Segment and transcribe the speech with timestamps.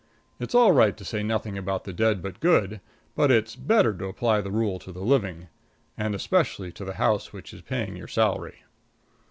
[0.39, 2.81] It's all right to say nothing about the dead but good,
[3.15, 5.47] but it's better to apply the rule to the living,
[5.95, 8.63] and especially to the house which is paying your salary.